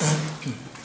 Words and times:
Gracias. 0.00 0.70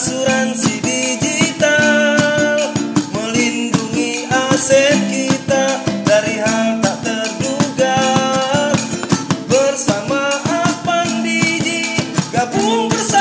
asuransi 0.00 0.80
digital 0.80 2.72
melindungi 3.12 4.24
aset 4.32 4.96
kita 5.12 5.76
dari 6.08 6.40
hal 6.40 6.80
tak 6.80 7.04
terduga. 7.04 8.00
Bersama 9.44 10.40
Digi 11.20 12.00
gabung 12.32 12.88
bersama 12.88 13.19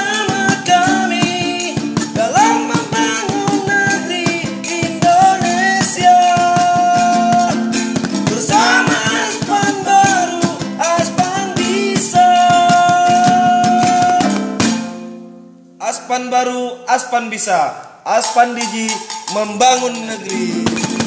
Aspan 15.99 16.31
baru, 16.31 16.87
Aspan 16.87 17.27
bisa. 17.27 17.75
Aspan 18.07 18.55
Digi 18.55 18.87
membangun 19.35 20.07
negeri. 20.07 20.98